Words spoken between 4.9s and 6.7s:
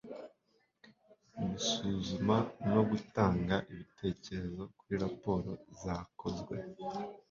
raporo zakozwe